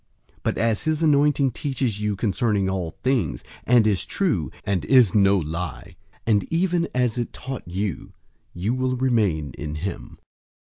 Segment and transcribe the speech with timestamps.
[0.41, 5.37] But as his anointing teaches you concerning all things, and is true, and is no
[5.37, 8.11] lie, and even as it taught you,
[8.51, 10.17] you will remain in him.